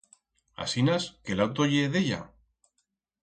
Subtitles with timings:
[0.63, 2.19] Asinas que l'auto ye d'ella?